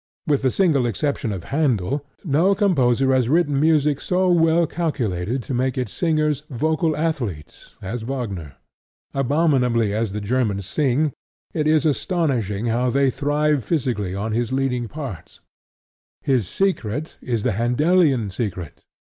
[0.25, 5.53] With the single exception of Handel, no composer has written music so well calculated to
[5.53, 8.55] make its singers vocal athletes as Wagner.
[9.13, 11.11] Abominably as the Germans sing,
[11.53, 15.39] it is astonishing how they thrive physically on his leading parts.
[16.23, 18.81] His secret is the Handelian secret.